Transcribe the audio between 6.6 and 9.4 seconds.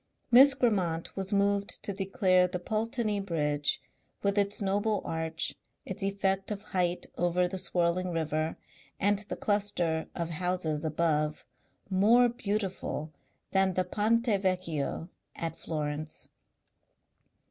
height over the swirling river, and the